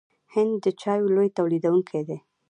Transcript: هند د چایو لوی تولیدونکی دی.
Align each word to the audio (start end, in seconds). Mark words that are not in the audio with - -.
هند 0.33 0.53
د 0.63 0.67
چایو 0.81 1.13
لوی 1.15 1.29
تولیدونکی 1.37 2.01
دی. 2.07 2.17